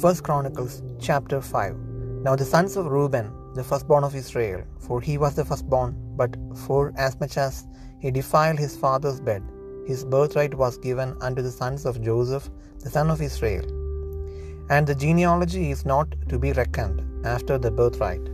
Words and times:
First 0.00 0.24
Chronicles 0.24 0.82
chapter 1.00 1.40
5. 1.40 1.74
Now 2.22 2.36
the 2.36 2.44
sons 2.44 2.76
of 2.76 2.84
Reuben, 2.84 3.32
the 3.54 3.64
firstborn 3.64 4.04
of 4.04 4.14
Israel, 4.14 4.62
for 4.78 5.00
he 5.00 5.16
was 5.16 5.34
the 5.34 5.44
firstborn, 5.44 5.96
but 6.18 6.36
for 6.66 6.92
as 6.98 7.18
much 7.18 7.38
as 7.38 7.66
he 7.98 8.10
defiled 8.10 8.58
his 8.58 8.76
father's 8.76 9.22
bed, 9.22 9.42
his 9.86 10.04
birthright 10.04 10.54
was 10.54 10.76
given 10.76 11.16
unto 11.22 11.40
the 11.40 11.50
sons 11.50 11.86
of 11.86 12.02
Joseph, 12.02 12.50
the 12.84 12.90
son 12.90 13.10
of 13.10 13.22
Israel. 13.22 13.64
And 14.68 14.86
the 14.86 14.94
genealogy 14.94 15.70
is 15.70 15.86
not 15.86 16.14
to 16.28 16.38
be 16.38 16.52
reckoned 16.52 17.02
after 17.24 17.56
the 17.56 17.70
birthright. 17.70 18.28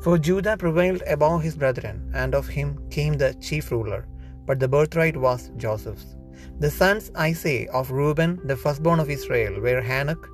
For 0.00 0.16
Judah 0.16 0.56
prevailed 0.56 1.02
above 1.06 1.42
his 1.42 1.56
brethren, 1.56 2.10
and 2.14 2.34
of 2.34 2.48
him 2.48 2.78
came 2.88 3.18
the 3.18 3.34
chief 3.34 3.70
ruler, 3.70 4.08
but 4.46 4.58
the 4.58 4.68
birthright 4.68 5.18
was 5.18 5.50
Joseph's. 5.58 6.16
The 6.58 6.70
sons, 6.70 7.10
I 7.14 7.34
say, 7.34 7.66
of 7.66 7.90
Reuben, 7.90 8.40
the 8.44 8.56
firstborn 8.56 8.98
of 8.98 9.10
Israel, 9.10 9.60
were 9.60 9.82
Hanoch 9.82 10.31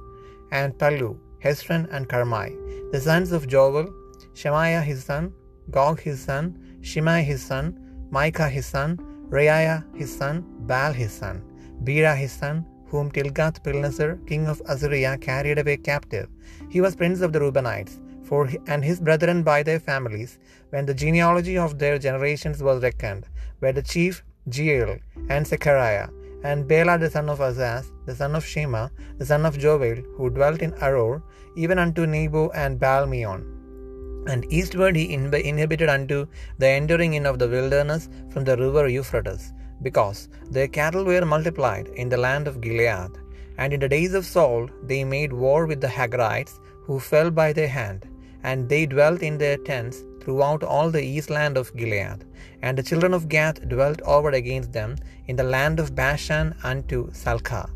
and 0.51 0.73
Pallu, 0.75 1.19
Hezron 1.43 1.89
and 1.93 2.09
Carmi. 2.09 2.57
The 2.93 3.01
sons 3.01 3.33
of 3.33 3.47
Joel, 3.47 3.93
Shemaiah 4.35 4.83
his 4.83 5.05
son, 5.05 5.33
Gog 5.71 6.01
his 6.01 6.21
son, 6.21 6.59
Shimei 6.81 7.23
his 7.23 7.43
son, 7.43 7.79
Micah 8.11 8.49
his 8.49 8.67
son, 8.67 8.99
Reaia 9.29 9.85
his 9.95 10.17
son, 10.17 10.45
Baal 10.61 10.93
his 10.93 11.13
son, 11.13 11.43
Beerah 11.85 12.17
his 12.17 12.33
son, 12.33 12.65
whom 12.87 13.11
Tilgath-Pilneser, 13.11 14.27
king 14.27 14.47
of 14.47 14.63
Assyria, 14.67 15.19
carried 15.19 15.59
away 15.59 15.77
captive. 15.77 16.29
He 16.71 16.81
was 16.81 16.97
prince 16.97 17.21
of 17.21 17.33
the 17.33 17.41
Reubenites, 17.41 18.01
for 18.25 18.49
and 18.67 18.83
his 18.83 19.01
brethren 19.01 19.43
by 19.43 19.63
their 19.63 19.81
families, 19.81 20.39
when 20.71 20.87
the 20.87 20.95
genealogy 20.95 21.59
of 21.59 21.79
their 21.79 21.99
generations 21.99 22.63
was 22.63 22.83
reckoned, 22.83 23.27
were 23.61 23.73
the 23.73 23.83
chief 23.83 24.25
Jeiel 24.49 25.01
and 25.29 25.47
Zechariah, 25.47 26.09
and 26.43 26.69
Bela 26.69 26.99
the 26.99 27.11
son 27.11 27.29
of 27.29 27.39
Azaz, 27.39 27.91
the 28.07 28.15
son 28.15 28.35
of 28.35 28.45
Shema, 28.45 28.89
the 29.19 29.27
son 29.27 29.45
of 29.45 29.59
Joel, 29.59 29.97
who 30.17 30.31
dwelt 30.31 30.63
in 30.63 30.73
Aroer, 30.73 31.23
even 31.57 31.79
unto 31.79 32.07
Nebo 32.07 32.51
and 32.51 32.79
Baalmeon. 32.79 33.45
And 34.29 34.51
eastward 34.53 34.95
he 34.97 35.13
inhabited 35.13 35.89
unto 35.89 36.27
the 36.59 36.69
entering 36.69 37.15
in 37.15 37.27
of 37.27 37.39
the 37.39 37.49
wilderness 37.49 38.09
from 38.31 38.45
the 38.45 38.57
river 38.57 38.89
Euphrates, 38.89 39.53
because 39.83 40.29
their 40.51 40.69
cattle 40.69 41.05
were 41.05 41.25
multiplied 41.25 41.89
in 41.89 42.09
the 42.09 42.17
land 42.17 42.47
of 42.47 42.61
Gilead. 42.61 43.11
And 43.57 43.73
in 43.73 43.81
the 43.81 43.89
days 43.89 44.15
of 44.15 44.25
Saul 44.25 44.69
they 44.85 45.03
made 45.03 45.33
war 45.33 45.67
with 45.67 45.81
the 45.81 45.89
Hagarites, 45.89 46.61
who 46.85 47.01
fell 47.01 47.31
by 47.31 47.53
their 47.53 47.69
hand, 47.69 48.07
and 48.45 48.69
they 48.69 48.87
dwelt 48.87 49.23
in 49.23 49.39
their 49.39 49.57
tents 49.57 50.05
throughout 50.21 50.63
all 50.63 50.91
the 50.91 51.03
east 51.03 51.31
land 51.31 51.57
of 51.57 51.75
Gilead. 51.77 52.25
And 52.63 52.77
the 52.77 52.83
children 52.83 53.15
of 53.15 53.29
Gad 53.29 53.69
dwelt 53.69 54.01
over 54.03 54.31
against 54.31 54.73
them 54.73 54.97
in 55.27 55.37
the 55.37 55.45
land 55.45 55.79
of 55.79 55.95
Bashan 55.95 56.55
unto 56.63 57.13
Salcah. 57.13 57.71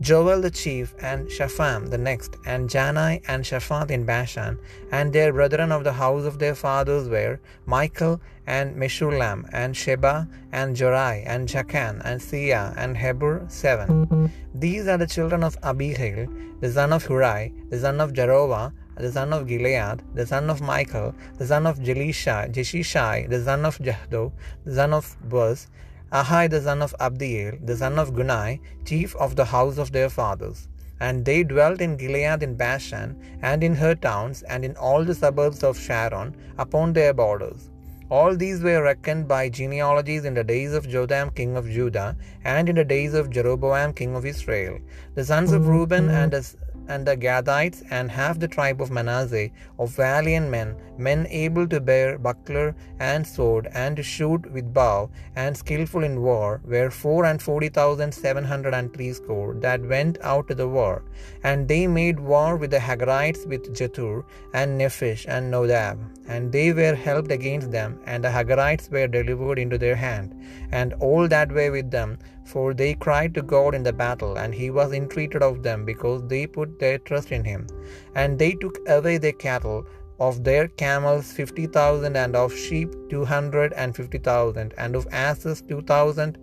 Joel 0.00 0.40
the 0.40 0.50
chief, 0.50 0.92
and 1.00 1.28
Shapham 1.28 1.88
the 1.88 1.98
next, 1.98 2.36
and 2.46 2.68
Jaanai 2.68 3.22
and 3.28 3.44
Shaphat 3.44 3.92
in 3.92 4.04
Bashan, 4.04 4.58
and 4.90 5.12
their 5.12 5.32
brethren 5.32 5.70
of 5.70 5.84
the 5.84 5.92
house 5.92 6.24
of 6.24 6.40
their 6.40 6.56
fathers 6.56 7.08
were 7.08 7.38
Michael 7.64 8.20
and 8.46 8.76
Meshullam, 8.76 9.48
and 9.52 9.76
Sheba, 9.76 10.28
and 10.50 10.76
Jorai, 10.76 11.22
and 11.26 11.48
Jachan, 11.48 12.02
and 12.04 12.20
Zia, 12.20 12.74
and 12.76 12.96
Heber 12.96 13.44
seven. 13.48 14.32
These 14.52 14.88
are 14.88 14.98
the 14.98 15.06
children 15.06 15.44
of 15.44 15.56
Abihail, 15.62 16.26
the 16.60 16.72
son 16.72 16.92
of 16.92 17.06
Huri, 17.06 17.52
the 17.70 17.78
son 17.78 18.00
of 18.00 18.12
Jaroah, 18.12 18.72
the 18.96 19.10
son 19.10 19.32
of 19.32 19.46
Gilead, 19.46 20.02
the 20.14 20.26
son 20.26 20.50
of 20.50 20.60
Michael, 20.60 21.14
the 21.38 21.46
son 21.46 21.66
of 21.66 21.78
Jelishai, 21.78 22.52
Jeshishai, 22.52 23.28
the 23.28 23.42
son 23.42 23.64
of 23.64 23.78
Jahdo, 23.78 24.32
the 24.64 24.74
son 24.74 24.92
of 24.92 25.16
Buz, 25.28 25.68
Ahi 26.12 26.46
the 26.46 26.62
son 26.62 26.80
of 26.80 26.94
Abdiel, 27.00 27.58
the 27.64 27.76
son 27.76 27.98
of 27.98 28.12
Guni, 28.12 28.60
chief 28.84 29.16
of 29.16 29.34
the 29.34 29.44
house 29.46 29.78
of 29.78 29.90
their 29.90 30.08
fathers. 30.08 30.68
And 31.00 31.24
they 31.24 31.42
dwelt 31.42 31.80
in 31.80 31.96
Gilead 31.96 32.44
in 32.44 32.54
Bashan, 32.54 33.16
and 33.42 33.64
in 33.64 33.74
her 33.74 33.96
towns, 33.96 34.42
and 34.44 34.64
in 34.64 34.76
all 34.76 35.04
the 35.04 35.14
suburbs 35.14 35.64
of 35.64 35.76
Sharon, 35.76 36.36
upon 36.56 36.92
their 36.92 37.12
borders. 37.12 37.70
All 38.10 38.36
these 38.36 38.62
were 38.62 38.82
reckoned 38.82 39.26
by 39.26 39.48
genealogies 39.48 40.24
in 40.24 40.34
the 40.34 40.44
days 40.44 40.72
of 40.72 40.88
Jotham 40.88 41.30
king 41.30 41.56
of 41.56 41.68
Judah, 41.68 42.16
and 42.44 42.68
in 42.68 42.76
the 42.76 42.84
days 42.84 43.14
of 43.14 43.30
Jeroboam 43.30 43.92
king 43.92 44.14
of 44.14 44.24
Israel. 44.24 44.78
The 45.16 45.24
sons 45.24 45.50
of 45.52 45.62
mm-hmm. 45.62 45.70
Reuben 45.70 46.10
and 46.10 46.30
the 46.30 46.36
mm-hmm. 46.36 46.63
And 46.86 47.06
the 47.06 47.16
Gadites 47.16 47.82
and 47.90 48.10
half 48.10 48.38
the 48.38 48.48
tribe 48.48 48.80
of 48.82 48.90
Manasseh, 48.90 49.50
of 49.78 49.96
valiant 49.96 50.50
men, 50.50 50.76
men 50.98 51.26
able 51.30 51.66
to 51.68 51.80
bear 51.80 52.18
buckler 52.18 52.76
and 52.98 53.26
sword, 53.26 53.68
and 53.72 53.96
to 53.96 54.02
shoot 54.02 54.50
with 54.52 54.72
bow, 54.74 55.10
and 55.34 55.56
skillful 55.56 56.04
in 56.04 56.20
war, 56.22 56.60
were 56.64 56.90
four 56.90 57.24
and 57.24 57.40
forty 57.40 57.68
thousand 57.68 58.12
seven 58.12 58.44
hundred 58.44 58.74
and 58.74 58.92
threescore 58.92 59.54
that 59.54 59.80
went 59.80 60.18
out 60.22 60.46
to 60.48 60.54
the 60.54 60.68
war. 60.68 61.02
And 61.42 61.66
they 61.66 61.86
made 61.86 62.20
war 62.20 62.56
with 62.56 62.70
the 62.70 62.78
Hagarites 62.78 63.46
with 63.46 63.74
Jetur, 63.74 64.24
and 64.52 64.78
Nephish, 64.78 65.24
and 65.26 65.50
Nodab. 65.50 65.98
And 66.28 66.52
they 66.52 66.72
were 66.72 66.94
helped 66.94 67.32
against 67.32 67.70
them, 67.70 67.98
and 68.06 68.22
the 68.22 68.30
Hagarites 68.30 68.90
were 68.90 69.06
delivered 69.08 69.58
into 69.58 69.78
their 69.78 69.96
hand, 69.96 70.34
and 70.70 70.92
all 70.94 71.28
that 71.28 71.50
were 71.50 71.70
with 71.70 71.90
them, 71.90 72.18
for 72.44 72.74
they 72.74 72.94
cried 72.94 73.34
to 73.34 73.42
God 73.42 73.74
in 73.74 73.82
the 73.82 73.92
battle, 73.92 74.36
and 74.36 74.54
he 74.54 74.70
was 74.70 74.92
entreated 74.92 75.42
of 75.42 75.62
them, 75.62 75.84
because 75.84 76.22
they 76.28 76.46
put 76.46 76.78
their 76.78 76.98
trust 76.98 77.32
in 77.32 77.44
him. 77.44 77.66
And 78.14 78.38
they 78.38 78.52
took 78.52 78.78
away 78.88 79.18
their 79.18 79.32
cattle, 79.32 79.86
of 80.20 80.44
their 80.44 80.68
camels 80.68 81.32
fifty 81.32 81.66
thousand, 81.66 82.16
and 82.16 82.36
of 82.36 82.54
sheep 82.54 82.92
two 83.10 83.24
hundred 83.24 83.72
and 83.72 83.96
fifty 83.96 84.18
thousand, 84.18 84.74
and 84.78 84.94
of 84.94 85.08
asses 85.10 85.62
two 85.62 85.82
thousand, 85.82 86.38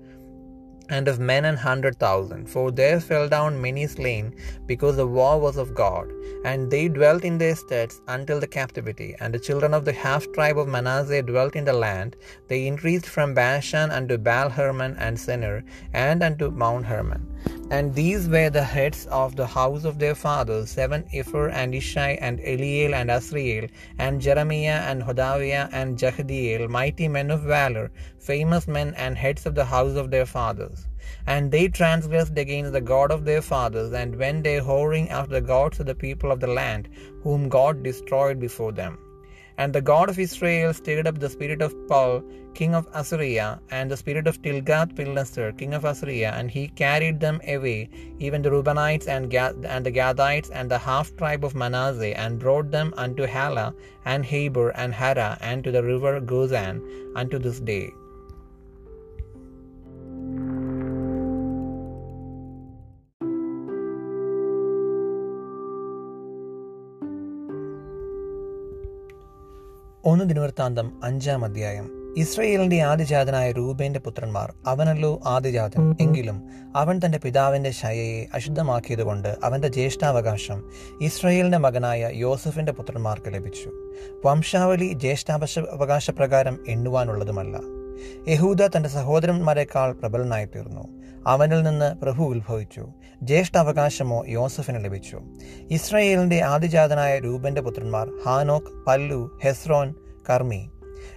and 0.92 1.08
of 1.08 1.20
men 1.20 1.46
an 1.46 1.58
hundred 1.58 1.98
thousand. 2.00 2.48
For 2.48 2.72
there 2.72 3.00
fell 3.00 3.28
down 3.28 3.62
many 3.62 3.88
slain, 3.88 4.36
because 4.68 4.98
the 4.98 5.08
war 5.08 5.40
was 5.40 5.58
of 5.58 5.74
God. 5.74 6.12
And 6.46 6.70
they 6.70 6.88
dwelt 6.88 7.24
in 7.24 7.38
their 7.38 7.56
steads 7.56 8.02
until 8.08 8.40
the 8.40 8.48
captivity. 8.48 9.16
And 9.20 9.34
the 9.34 9.40
children 9.40 9.74
of 9.74 9.86
the 9.86 9.94
half 9.94 10.32
tribe 10.34 10.60
of 10.60 10.68
Manasseh 10.68 11.24
dwelt 11.24 11.56
in 11.56 11.66
the 11.66 11.74
land. 11.88 12.16
They 12.50 12.68
increased 12.68 13.08
from 13.08 13.34
Bashan 13.34 13.90
unto 13.90 14.18
Baal 14.18 14.50
Hermon 14.50 14.96
and 14.98 15.18
Senir, 15.18 15.64
and 15.94 16.22
unto 16.22 16.52
Mount 16.52 16.86
Hermon. 16.86 17.28
And 17.72 17.96
these 17.96 18.28
were 18.28 18.50
the 18.50 18.66
heads 18.66 19.06
of 19.08 19.38
the 19.38 19.48
house 19.48 19.86
of 19.86 19.98
their 19.98 20.14
fathers, 20.14 20.72
seven 20.72 21.06
Epher 21.14 21.50
and 21.50 21.74
Ishi 21.74 22.18
and 22.20 22.42
Eliel 22.42 22.94
and 22.94 23.10
Azriel 23.10 23.70
and 23.98 24.20
Jeremiah 24.20 24.82
and 24.90 25.02
Hodaviah 25.02 25.70
and 25.72 25.98
Jahdiel, 25.98 26.68
mighty 26.68 27.08
men 27.08 27.32
of 27.32 27.44
valor, 27.44 27.90
famous 28.20 28.68
men 28.68 28.94
and 28.98 29.18
heads 29.18 29.46
of 29.46 29.56
the 29.56 29.64
house 29.64 29.96
of 29.96 30.12
their 30.12 30.26
fathers. 30.26 30.86
And 31.28 31.50
they 31.50 31.70
transgressed 31.70 32.38
against 32.38 32.74
the 32.74 32.82
God 32.82 33.10
of 33.10 33.24
their 33.24 33.42
fathers, 33.42 33.94
and 33.94 34.18
went 34.18 34.44
they 34.44 34.60
whoring 34.60 35.10
after 35.10 35.36
the 35.36 35.48
gods 35.54 35.80
of 35.80 35.86
the 35.86 35.96
people 35.96 36.30
of 36.30 36.42
the 36.42 36.48
land, 36.48 36.90
whom 37.24 37.48
God 37.48 37.84
destroyed 37.84 38.38
before 38.38 38.74
them. 38.74 39.00
And 39.62 39.74
the 39.78 39.82
God 39.90 40.10
of 40.12 40.20
Israel 40.26 40.72
stirred 40.74 41.08
up 41.10 41.18
the 41.24 41.30
spirit 41.34 41.62
of 41.66 41.74
Pul, 41.90 42.14
king 42.60 42.74
of 42.80 42.88
Assyria, 43.00 43.48
and 43.78 43.92
the 43.92 43.98
spirit 44.02 44.26
of 44.30 44.42
Tilgath-Pilneser, 44.46 45.50
king 45.60 45.74
of 45.78 45.86
Assyria, 45.92 46.32
and 46.38 46.50
he 46.56 46.64
carried 46.84 47.20
them 47.26 47.40
away, 47.56 47.80
even 48.18 48.42
the 48.42 48.50
Reubenites 48.50 49.08
and, 49.08 49.30
Gad- 49.36 49.68
and 49.74 49.86
the 49.86 49.92
Gadites 49.92 50.50
and 50.52 50.72
the 50.72 50.80
half 50.88 51.16
tribe 51.20 51.46
of 51.50 51.54
Manasseh, 51.64 52.18
and 52.24 52.40
brought 52.40 52.72
them 52.78 52.92
unto 53.06 53.28
Halah, 53.36 53.70
and 54.14 54.26
Habor, 54.26 54.72
and 54.84 54.96
Hara, 55.02 55.38
and 55.42 55.64
to 55.64 55.72
the 55.78 55.84
river 55.84 56.20
Gozan, 56.20 56.82
unto 57.16 57.38
this 57.48 57.60
day. 57.60 57.94
ഒന്ന് 70.06 70.26
ദിനവൃത്താന്തം 70.26 71.04
അഞ്ചാം 71.04 71.46
അധ്യായം. 71.46 72.14
ഇസ്രയേലിന്റെ 72.18 72.82
ആദിജാതനായ 72.82 73.52
രൂപേന്റെ 73.52 74.00
പുത്രന്മാർ 74.00 74.54
അവനല്ലോ 74.68 75.22
ആദിജാതൻ 75.26 75.96
എങ്കിലും 76.02 76.44
അവൻ 76.76 77.02
തന്റെ 77.06 77.18
പിതാവിന്റെ 77.18 77.70
ശയയെ 77.70 78.26
അശുദ്ധമാക്കിയതുകൊണ്ട് 78.34 79.38
അവന്റെ 79.44 79.68
ജ്യേഷ്ഠാവകാശം 79.68 80.64
ഇസ്രയേലിന്റെ 81.02 81.58
മകനായ 81.58 82.12
യോസഫിന്റെ 82.14 82.72
പുത്രന്മാർക്ക് 82.72 83.34
ലഭിച്ചു. 83.34 83.72
വംശാവലി 84.26 84.94
ജ്യേഷ്ഠാവശ 84.94 85.60
അവകാശപ്രകാരം 85.60 86.60
എണ്ണുവാനുള്ളതുമല്ല. 86.68 87.81
യഹൂദ 88.28 88.62
തന്റെ 88.68 88.90
സഹോദരന്മാരെക്കാൾ 88.90 89.92
പ്രബലനായി 89.92 90.46
തീർന്നു. 90.46 90.88
അവനിൽ 91.28 91.64
നിന്ന് 91.64 91.96
പ്രഭു 91.96 92.24
ഉത്ഭവിച്ചു. 92.24 92.88
ജ്യേഷ്ഠ 93.24 93.58
അവകാശമോ 93.58 94.24
യോസഫിന് 94.28 94.86
ലഭിച്ചു. 94.86 95.22
ഇസ്രയേലിന്റെ 95.72 96.44
ആദിജാതനായ 96.44 97.20
രൂപന്റെ 97.20 97.62
പുത്രന്മാർ 97.62 98.10
ഹാനോക്ക് 98.26 98.86
പല്ലു 98.88 99.40
ഹെസ്രോൻ 99.44 99.94
കർമ്മി. 100.30 100.70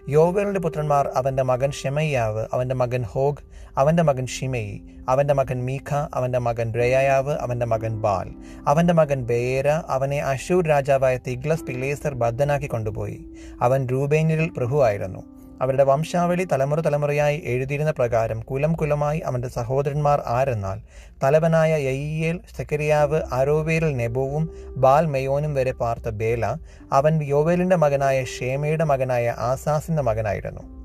യോവേലിന്റെ 0.08 0.60
പുത്രന്മാർ 0.60 1.10
അവന്റെ 1.16 1.42
മകൻ 1.42 1.70
ഷെമയ്യാവ് 1.70 2.46
അവന്റെ 2.52 2.74
മകൻ 2.74 3.02
ഹോഗ് 3.02 3.36
അവന്റെ 3.78 4.02
മകൻ 4.02 4.26
ഷിമയി 4.26 4.82
അവന്റെ 5.08 5.34
മകൻ 5.34 5.64
മീഖ 5.64 5.94
അവന്റെ 6.14 6.38
മകൻ 6.38 6.74
രയായാവ് 6.74 7.32
അവന്റെ 7.32 7.66
മകൻ 7.66 8.00
ബാൽ. 8.00 8.30
അവന്റെ 8.66 8.94
മകൻ 8.94 9.24
ബേര 9.24 9.68
അവനെ 9.68 10.18
അശൂർ 10.22 10.66
രാജാവായ 10.66 11.16
തിഗ്ലസ് 11.16 11.64
പിലേസർ 11.64 12.14
ബദ്ധനാക്കി 12.14 12.66
കൊണ്ടുപോയി. 12.66 13.26
അവൻ 13.62 13.86
രൂപേനിൽ 13.86 14.50
പ്രഭുവായിരുന്നു. 14.56 15.22
അവരുടെ 15.60 15.84
വംശാവലി 15.84 16.44
തലമുറ 16.44 16.80
തലമുറയായി 16.80 17.36
എഴുതിയിരുന്ന 17.44 17.90
പ്രകാരം 17.90 18.42
കുലം 18.42 18.72
കുലമായി 18.72 19.20
അവന്റെ 19.20 19.48
സഹോദരന്മാർ 19.48 20.20
ആരെന്നാൽ 20.26 20.78
തലവനായ 21.22 21.72
യയ്യേൽ 21.88 22.40
സെക്കരിയാവ് 22.56 23.22
അരോവേലിൽ 23.32 23.96
നെബോവും 23.96 24.46
ബാൽ 24.76 25.06
മെയോനും 25.06 25.54
വരെ 25.54 25.72
പാർത്ത 25.72 26.08
ബേല 26.08 26.54
അവൻ 26.92 27.22
യോവേലിന്റെ 27.22 27.76
മകനായ 27.76 28.24
ഷേമയുടെ 28.24 28.84
മകനായ 28.84 29.34
ആസാസിന്റെ 29.50 30.02
മകനായിരുന്നു. 30.02 30.83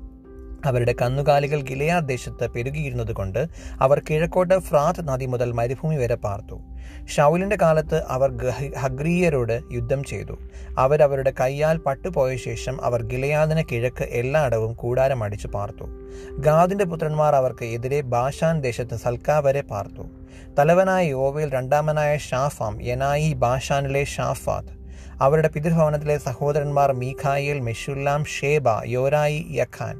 അവരുടെ 0.64 0.94
കന്നുകാലികൾ 1.02 1.60
ഗിലയാ 1.60 1.98
ദേശത്ത് 1.98 2.50
പെരുകിയിരുന്നതുകൊണ്ട് 2.50 3.46
അവർ 3.80 4.02
കിഴക്കോട്ട് 4.10 4.58
ഫ്രാത്ത് 4.58 5.08
നദി 5.08 5.26
മുതൽ 5.26 5.52
മരുഭൂമി 5.52 5.96
വരെ 5.96 6.14
പാർത്തു. 6.14 6.60
ഷൗലിന്റെ 7.08 7.56
കാലത്ത് 7.62 8.04
അവർ 8.08 8.30
ഹഗ്രീയരോട് 8.78 9.60
യുദ്ധം 9.72 10.04
ചെയ്തു. 10.04 10.38
അവരവരുടെ 10.78 11.32
കയ്യാൽ 11.40 11.76
പട്ടുപോയ 11.76 12.36
ശേഷം 12.36 12.84
അവർ 12.84 13.02
ഗിലയാദിന് 13.02 13.62
കിഴക്ക് 13.72 14.04
എല്ലായിടവും 14.04 14.72
കൂടാരം 14.72 15.22
അടിച്ചു 15.22 15.46
പാർത്തു. 15.46 15.84
ഗാദിന്റെ 16.38 16.84
പുത്രന്മാർ 16.84 17.34
അവർക്ക് 17.34 17.64
എതിരെ 17.64 18.00
ബാഷാൻ 18.00 18.60
ദേശത്ത് 18.60 18.96
സൽക്കാ 18.96 19.38
വരെ 19.38 19.60
പാർത്തു. 19.60 20.02
തലവനായ 20.58 21.08
യോവയിൽ 21.08 21.52
രണ്ടാമനായ 21.52 22.16
ഷാഫാം 22.16 22.82
യനായി 22.82 23.32
ബാഷാനിലെ 23.32 24.04
ഷാഫാത്ത് 24.04 24.79
അവരുടെ 25.20 25.48
പിതൃഭവനത്തിലെ 25.48 26.18
സഹോദരന്മാർ 26.18 26.92
Michael 26.92 27.60
Meshullam 27.60 28.24
Sheba 28.24 28.68
Jorai 28.86 29.46
Jacan 29.50 29.96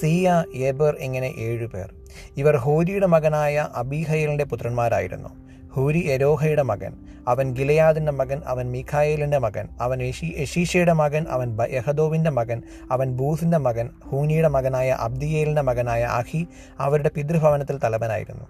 Zia 0.00 0.44
Eber 0.54 0.94
ഇങ്ങനെ 1.00 1.30
ഏഴുപേർ 1.38 1.88
ഇവർ 2.36 2.56
ഹോരിയുടെ 2.56 3.06
മകനായ 3.06 3.68
അബീഹയലിന്റെ 3.74 4.44
പുത്രന്മാരായിരുന്നു. 4.44 5.30
ഹൂരി 5.74 6.00
എരോഹയുടെ 6.14 6.62
മകൻ 6.62 6.92
അവൻ 7.28 7.46
ഗിലയാദിന്റെ 7.56 8.12
മകൻ 8.12 8.42
അവൻ 8.46 8.70
മീഖായേലിന്റെ 8.70 9.38
മകൻ 9.38 9.68
അവൻ 9.80 9.98
യഷീഷയുടെ 10.02 10.92
മകൻ 10.92 11.26
അവൻ 11.30 11.58
യഹദോവിന്റെ 11.70 12.30
മകൻ 12.30 12.62
അവൻ 12.90 13.16
ബൂസിന്റെ 13.16 13.58
മകൻ 13.58 13.90
ഹൂനിയുടെ 14.04 14.48
മകനായ 14.48 14.90
അബ്ദിയേലിന്റെ 15.00 15.62
മകനായ 15.62 16.02
അഹി 16.02 16.42
അവരുടെ 16.78 17.10
പിതൃഭവനത്തിൽ 17.14 17.78
തലവനായിരുന്നു. 17.78 18.46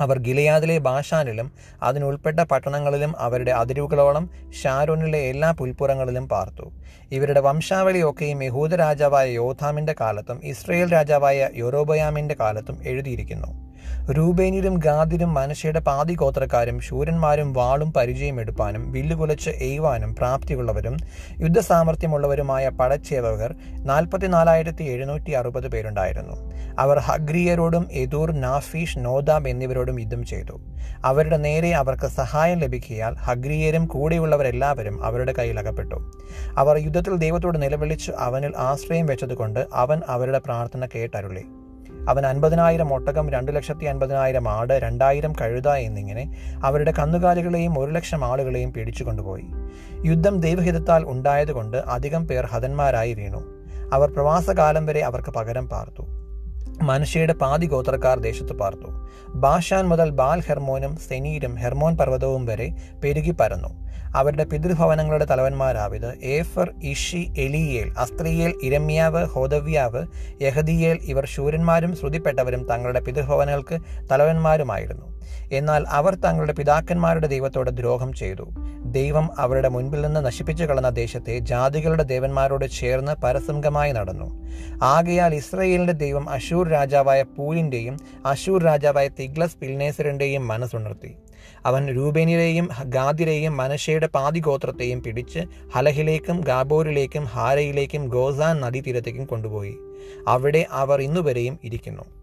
അവർ 0.00 0.18
ഗിലയാദിലെ 0.18 0.78
ബാഷാനിലും 0.78 1.52
അതിനുൾപ്പെട്ട 1.82 2.40
പട്ടണങ്ങളിലും 2.40 3.14
അവരുടെ 3.18 3.50
അതിരുകളോളം 3.50 4.30
ഷാരോനിലെ 4.62 5.18
എല്ലാ 5.18 5.50
പുൽപ്പുറങ്ങളിലും 5.50 6.28
പാർത്തു. 6.28 6.72
ഇവരുടെ 7.12 7.40
വംശാവലിയൊക്കെയും 7.40 8.42
യഹൂദ 8.42 8.74
രാജാവായ 8.74 9.30
യോഥാമിന്റെ 9.30 9.94
കാലത്തും 10.00 10.40
ഇസ്രയേൽ 10.44 10.92
രാജാവായ 10.92 11.48
യൊറോബയാമിന്റെ 11.54 12.36
കാലത്തും 12.40 12.78
എഴുതിയിരിക്കുന്നു. 12.84 13.71
രൂപേനിലും 14.10 14.74
ഗാദിലും 14.74 15.34
മനുഷ്യയുടെ 15.34 15.80
പാതി 15.80 16.14
ഗോത്രക്കാരും 16.14 16.80
ശൂരന്മാരും 16.80 17.52
വാളും 17.52 17.92
പരിചയം 17.92 18.40
എടുപ്പാനും 18.40 18.92
വില്ലുകുലച്ച് 18.92 19.50
എയ്വാനും 19.50 20.14
പ്രാപ്തിയുള്ളവരും 20.14 20.96
യുദ്ധസാമർഥ്യമുള്ളവരുമായ 21.40 22.68
പടച്ചേവകർ 22.68 23.54
നാൽപ്പത്തിനാലായിരത്തി 23.84 24.84
എഴുന്നൂറ്റി 24.84 25.30
അറുപത് 25.30 25.68
പേരുണ്ടായിരുന്നു. 25.68 26.52
അവർ 26.78 26.98
ഹഗ്രിയരോടും 26.98 27.88
എദൂർ 27.92 28.32
നാഫീഷ് 28.32 28.98
നോദാബ് 28.98 29.48
എന്നിവരോടും 29.48 30.00
യുദ്ധം 30.00 30.24
ചെയ്തു. 30.24 30.60
അവരുടെ 31.04 31.36
നേരെ 31.36 31.70
അവർക്ക് 31.72 32.06
സഹായം 32.06 32.58
ലഭിക്കിയാൽ 32.58 33.14
ഹഗ്രിയരും 33.14 33.86
കൂടെയുള്ളവരെല്ലാവരും 33.86 35.04
അവരുടെ 35.04 35.32
കയ്യിൽ 35.32 35.58
അകപ്പെട്ടു 35.58 36.12
അവർ 36.58 36.76
യുദ്ധത്തിൽ 36.76 37.16
ദൈവത്തോട് 37.16 37.62
നിലവിളിച്ച് 37.62 38.12
അവനിൽ 38.18 38.52
ആശ്രയം 38.58 39.06
വെച്ചതുകൊണ്ട് 39.06 39.66
അവൻ 39.74 40.00
അവരുടെ 40.08 40.38
പ്രാർത്ഥന 40.38 40.88
കേട്ടരുളി. 40.94 41.44
അവൻ 42.08 42.26
അൻപതിനായിരം 42.26 42.94
ഒട്ടകം 42.94 43.30
രണ്ടു 43.30 43.52
ലക്ഷത്തി 43.52 43.84
അൻപതിനായിരം 43.84 44.48
ആട് 44.48 44.72
രണ്ടായിരം 44.72 45.32
കഴുത 45.40 45.68
എന്നിങ്ങനെ 45.68 46.36
അവരുടെ 46.64 46.92
കന്നുകാലികളെയും 46.98 47.78
ഒരു 47.78 47.90
ലക്ഷം 47.90 48.24
ആളുകളെയും 48.24 48.72
പിടിച്ചുകൊണ്ടുപോയി 48.72 49.44
യുദ്ധം 50.06 50.40
ദൈവഹിതത്താൽ 50.40 51.04
ഉണ്ടായതുകൊണ്ട് 51.04 51.76
അധികം 51.76 52.28
പേർ 52.28 52.46
ഹതന്മാരായി 52.46 53.14
വീണു. 53.14 53.42
അവർ 53.92 54.12
പ്രവാസകാലം 54.12 54.86
വരെ 54.86 55.00
അവർക്ക് 55.00 55.30
പകരം 55.30 55.68
പാർത്തു. 55.68 56.02
മനുഷ്യയുടെ 56.82 57.32
പാതി 57.32 57.66
ഗോത്രക്കാർ 57.66 58.18
ദേശത്ത് 58.18 58.52
പാർത്തു. 58.52 59.08
ബാഷാൻ 59.28 59.88
മുതൽ 59.88 60.10
ബാൽ 60.10 60.40
ഹെർമോനും 60.40 60.96
സെനീരും 60.96 61.54
ഹെർമോൻ 61.54 61.96
പർവതവും 61.96 62.46
വരെ 62.46 62.70
പെരുകി 63.04 63.30
പരന്നു. 63.30 63.81
അവരുടെ 64.14 64.44
പിതൃഭവനങ്ങളുടെ 64.44 65.24
തലവന്മാരാവിത്. 65.24 66.18
ഏഫർ 66.24 66.70
ഇഷി 66.82 67.32
എലിയേൽ 67.38 67.88
അസ്ത്രീയേൽ 67.98 68.54
ഇരമ്യാവ് 68.62 69.24
ഹോദവ്യാവ് 69.24 70.06
യഹദിയേൽ 70.42 70.98
ഇവർ 71.02 71.26
ശൂരന്മാരും 71.26 71.96
ശ്രുതിപ്പെട്ടവരും 71.96 72.68
തങ്ങളുടെ 72.70 73.00
പിതൃഭവനങ്ങൾക്ക് 73.00 73.78
തലവന്മാരുമായിരുന്നു. 74.10 75.22
എന്നാൽ 75.52 75.84
അവർ 75.88 76.14
തങ്ങളുടെ 76.14 76.52
പിതാക്കന്മാരുടെ 76.52 77.26
ദൈവത്തോട് 77.26 77.70
ദ്രോഹം 77.70 78.12
ചെയ്തു. 78.12 78.48
ദൈവം 78.84 79.30
അവരുടെ 79.38 79.68
മുൻപിൽ 79.68 80.00
നിന്ന് 80.00 80.26
നശിപ്പിച്ചു 80.26 80.64
കളഞ്ഞ 80.64 80.88
ദേശത്തെ 80.88 81.38
ജാതികളുടെ 81.38 82.02
ദേവന്മാരോട് 82.02 82.70
ചേർന്ന് 82.70 83.12
പരസംഗമായി 83.12 83.92
നടന്നു. 83.92 84.28
ആകയാൽ 84.82 85.34
ഇസ്രയേലിന്റെ 85.34 85.92
ദൈവം 85.92 86.30
അശൂർ 86.30 86.68
രാജാവായ 86.68 87.22
പൂലിന്റെയും 87.22 87.98
അശൂർ 88.26 88.62
രാജാവായ 88.62 89.08
തിഗ്ലസ് 89.08 89.56
പിൽനേസറിന്റെയും 89.56 90.48
മനസ്സുണർത്തി. 90.48 91.16
അവൻ 91.66 91.94
രൂപേനിലെയും 91.94 92.68
ഗാദിരെയും 92.84 93.56
മനശയുടെ 93.56 94.06
പാതിഗോത്രത്തെയും 94.06 95.02
പിടിച്ച് 95.02 95.40
ഹലഹിലേക്കും 95.74 96.40
ഗാബോരിലേക്കും 96.40 97.24
ഹാരയിലേക്കും 97.24 98.08
ഗോസാൻ 98.08 98.60
നദീതീരത്തേക്കും 98.60 99.24
കൊണ്ടുപോയി. 99.24 99.74
അവിടെ 100.28 100.66
അവർ 100.70 101.02
ഇന്നുവരെയും 101.02 101.58
ഇരിക്കുന്നു. 101.64 102.21